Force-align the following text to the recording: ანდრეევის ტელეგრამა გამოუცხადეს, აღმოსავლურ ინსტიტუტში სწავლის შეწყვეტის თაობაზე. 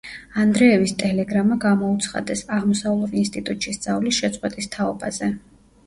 ანდრეევის 0.43 0.93
ტელეგრამა 1.03 1.59
გამოუცხადეს, 1.67 2.43
აღმოსავლურ 2.57 3.17
ინსტიტუტში 3.25 3.79
სწავლის 3.79 4.19
შეწყვეტის 4.25 4.77
თაობაზე. 4.79 5.35